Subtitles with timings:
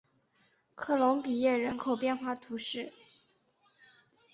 [0.73, 2.91] 科隆比耶人口变化图示